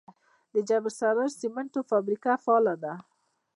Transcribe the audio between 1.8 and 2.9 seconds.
فابریکه فعاله